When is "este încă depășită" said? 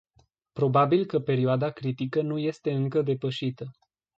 2.39-3.71